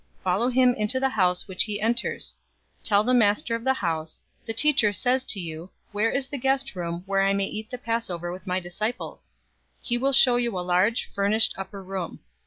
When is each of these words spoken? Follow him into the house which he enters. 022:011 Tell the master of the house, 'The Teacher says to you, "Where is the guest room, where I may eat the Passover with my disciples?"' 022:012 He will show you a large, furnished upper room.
Follow 0.23 0.47
him 0.49 0.73
into 0.73 0.99
the 0.99 1.09
house 1.09 1.47
which 1.47 1.65
he 1.65 1.79
enters. 1.79 2.35
022:011 2.81 2.85
Tell 2.87 3.03
the 3.03 3.13
master 3.13 3.53
of 3.53 3.63
the 3.63 3.73
house, 3.75 4.23
'The 4.47 4.53
Teacher 4.53 4.91
says 4.93 5.23
to 5.25 5.39
you, 5.39 5.69
"Where 5.91 6.09
is 6.09 6.25
the 6.25 6.39
guest 6.39 6.75
room, 6.75 7.03
where 7.05 7.21
I 7.21 7.35
may 7.35 7.45
eat 7.45 7.69
the 7.69 7.77
Passover 7.77 8.31
with 8.31 8.47
my 8.47 8.59
disciples?"' 8.59 9.29
022:012 9.83 9.87
He 9.89 9.97
will 9.99 10.11
show 10.13 10.35
you 10.37 10.57
a 10.57 10.61
large, 10.65 11.07
furnished 11.13 11.53
upper 11.55 11.83
room. 11.83 12.19